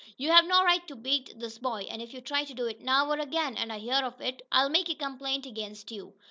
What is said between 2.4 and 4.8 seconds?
to do it now, or again, and I hear of it, I'll